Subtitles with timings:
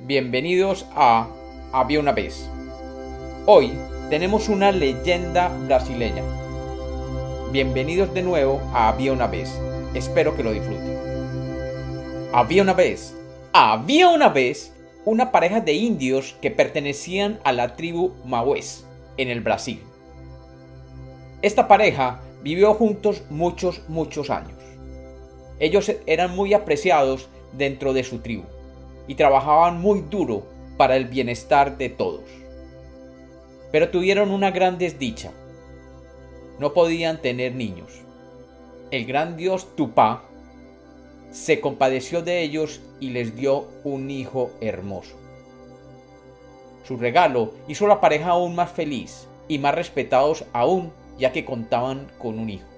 [0.00, 1.28] Bienvenidos a
[1.72, 2.46] Había una vez.
[3.46, 3.72] Hoy
[4.10, 6.22] tenemos una leyenda brasileña.
[7.52, 9.58] Bienvenidos de nuevo a Había una vez.
[9.94, 10.98] Espero que lo disfruten.
[12.34, 13.16] Había una vez.
[13.54, 14.74] Había una vez
[15.06, 18.86] una pareja de indios que pertenecían a la tribu Maués
[19.16, 19.80] en el Brasil.
[21.40, 24.60] Esta pareja vivió juntos muchos, muchos años.
[25.60, 28.44] Ellos eran muy apreciados dentro de su tribu
[29.06, 30.44] y trabajaban muy duro
[30.76, 32.24] para el bienestar de todos.
[33.70, 35.32] Pero tuvieron una gran desdicha.
[36.58, 38.02] No podían tener niños.
[38.90, 40.22] El gran dios Tupá
[41.30, 45.16] se compadeció de ellos y les dio un hijo hermoso.
[46.84, 51.44] Su regalo hizo a la pareja aún más feliz y más respetados aún ya que
[51.44, 52.68] contaban con un hijo.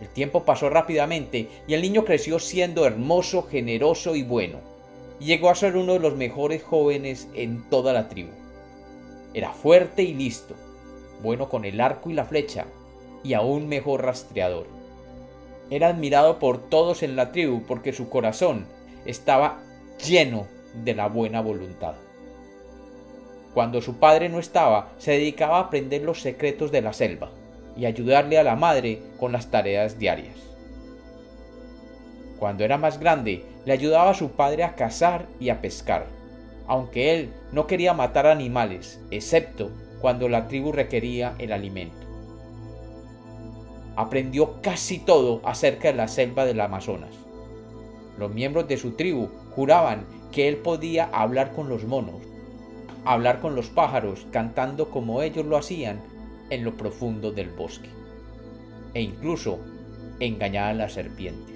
[0.00, 4.75] El tiempo pasó rápidamente y el niño creció siendo hermoso, generoso y bueno
[5.18, 8.30] llegó a ser uno de los mejores jóvenes en toda la tribu.
[9.34, 10.54] Era fuerte y listo,
[11.22, 12.66] bueno con el arco y la flecha,
[13.22, 14.66] y aún mejor rastreador.
[15.70, 18.66] Era admirado por todos en la tribu porque su corazón
[19.04, 19.60] estaba
[20.06, 20.46] lleno
[20.84, 21.94] de la buena voluntad.
[23.54, 27.30] Cuando su padre no estaba, se dedicaba a aprender los secretos de la selva
[27.76, 30.36] y ayudarle a la madre con las tareas diarias.
[32.38, 36.06] Cuando era más grande, le ayudaba a su padre a cazar y a pescar,
[36.66, 39.70] aunque él no quería matar animales, excepto
[40.00, 42.06] cuando la tribu requería el alimento.
[43.96, 47.14] Aprendió casi todo acerca de la selva del Amazonas.
[48.18, 52.20] Los miembros de su tribu juraban que él podía hablar con los monos,
[53.06, 56.02] hablar con los pájaros cantando como ellos lo hacían
[56.50, 57.88] en lo profundo del bosque,
[58.92, 59.58] e incluso
[60.20, 61.55] engañar a las serpientes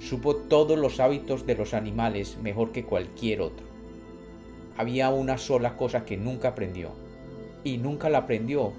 [0.00, 3.66] supo todos los hábitos de los animales mejor que cualquier otro.
[4.76, 6.90] Había una sola cosa que nunca aprendió,
[7.64, 8.72] y nunca la aprendió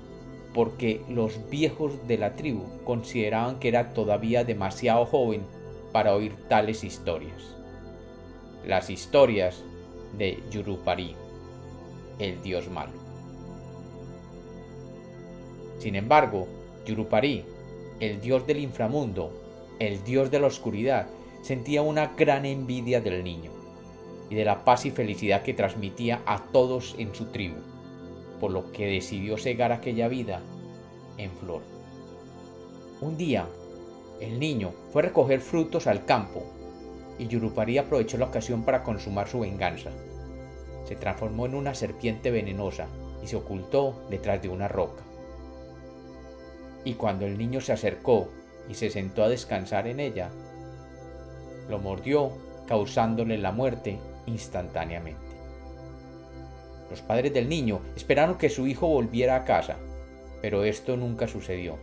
[0.53, 5.44] porque los viejos de la tribu consideraban que era todavía demasiado joven
[5.91, 7.56] para oír tales historias.
[8.66, 9.63] Las historias
[10.18, 11.16] de Yurupari,
[12.19, 12.94] el dios malo.
[15.79, 16.47] Sin embargo,
[16.85, 17.45] Yurupari,
[18.00, 19.31] el dios del inframundo,
[19.88, 21.08] el dios de la oscuridad,
[21.42, 23.52] sentía una gran envidia del niño
[24.30, 27.56] y de la paz y felicidad que transmitía a todos en su tribu,
[28.40, 30.44] por lo que decidió cegar aquella vida
[31.18, 31.64] en flor.
[33.02, 33.47] Un día,
[34.19, 36.44] el niño fue a recoger frutos al campo
[37.18, 39.90] y Yurupari aprovechó la ocasión para consumar su venganza.
[40.86, 42.86] Se transformó en una serpiente venenosa
[43.24, 45.02] y se ocultó detrás de una roca.
[46.86, 48.30] Y cuando el niño se acercó
[48.71, 50.29] y se sentó a descansar en ella.
[51.69, 52.31] Lo mordió,
[52.67, 55.35] causándole la muerte instantáneamente.
[56.89, 59.75] Los padres del niño esperaron que su hijo volviera a casa,
[60.41, 61.77] pero esto nunca sucedió.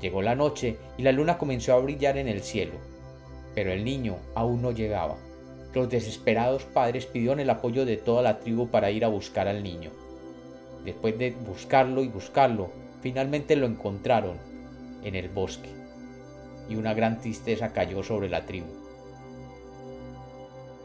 [0.00, 2.74] Llegó la noche y la luna comenzó a brillar en el cielo,
[3.54, 5.16] pero el niño aún no llegaba.
[5.74, 9.62] Los desesperados padres pidieron el apoyo de toda la tribu para ir a buscar al
[9.62, 9.90] niño.
[10.86, 12.70] Después de buscarlo y buscarlo,
[13.02, 14.38] finalmente lo encontraron
[15.04, 15.78] en el bosque
[16.68, 18.66] y una gran tristeza cayó sobre la tribu.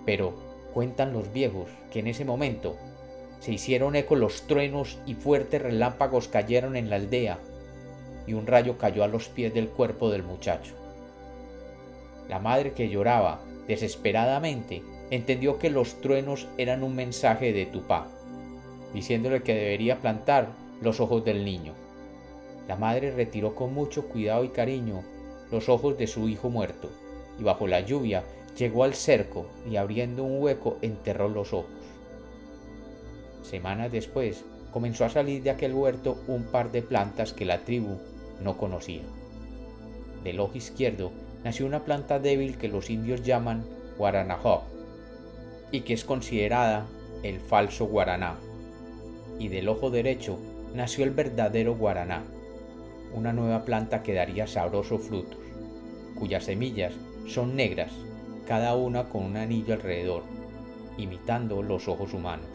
[0.06, 0.34] Pero
[0.74, 2.76] cuentan los viejos que en ese momento
[3.40, 7.40] se hicieron eco los truenos y fuertes relámpagos cayeron en la aldea
[8.26, 10.74] y un rayo cayó a los pies del cuerpo del muchacho.
[12.30, 18.08] La madre que lloraba desesperadamente entendió que los truenos eran un mensaje de Tupá,
[18.94, 20.48] diciéndole que debería plantar
[20.82, 21.74] los ojos del niño.
[22.68, 25.04] La madre retiró con mucho cuidado y cariño
[25.54, 26.90] los ojos de su hijo muerto,
[27.40, 28.24] y bajo la lluvia
[28.58, 31.70] llegó al cerco y abriendo un hueco enterró los ojos.
[33.44, 38.00] Semanas después comenzó a salir de aquel huerto un par de plantas que la tribu
[38.42, 39.04] no conocía.
[40.24, 41.12] Del ojo izquierdo
[41.44, 43.64] nació una planta débil que los indios llaman
[44.00, 44.64] guaranajó
[45.72, 46.88] y que es considerada
[47.22, 48.38] el falso guaraná.
[49.38, 50.40] Y del ojo derecho
[50.74, 52.24] nació el verdadero guaraná,
[53.14, 55.43] una nueva planta que daría sabrosos frutos
[56.16, 56.94] cuyas semillas
[57.28, 57.92] son negras,
[58.48, 60.24] cada una con un anillo alrededor,
[60.98, 62.48] imitando los ojos humanos.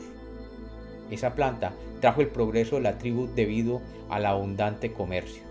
[1.11, 5.43] Esa planta trajo el progreso de la tribu debido al abundante comercio.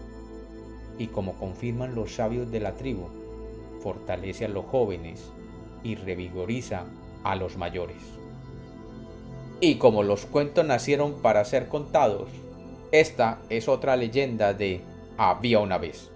[0.97, 3.07] Y como confirman los sabios de la tribu,
[3.81, 5.31] fortalece a los jóvenes
[5.83, 6.85] y revigoriza
[7.23, 8.01] a los mayores.
[9.59, 12.29] Y como los cuentos nacieron para ser contados,
[12.91, 14.81] esta es otra leyenda de
[15.17, 16.11] Había una vez.